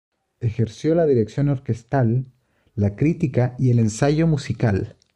[0.39, 2.25] Ejerció la dirección orquestal,
[2.73, 4.97] la crítica y el ensayo musical.